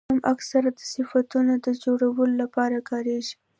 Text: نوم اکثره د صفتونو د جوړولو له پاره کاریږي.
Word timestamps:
نوم 0.09 0.19
اکثره 0.33 0.69
د 0.79 0.81
صفتونو 0.93 1.53
د 1.65 1.67
جوړولو 1.83 2.33
له 2.39 2.45
پاره 2.55 2.79
کاریږي. 2.89 3.35